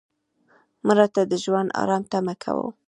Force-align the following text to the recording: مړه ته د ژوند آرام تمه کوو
مړه 0.85 1.07
ته 1.13 1.21
د 1.31 1.33
ژوند 1.43 1.69
آرام 1.81 2.03
تمه 2.11 2.33
کوو 2.43 2.67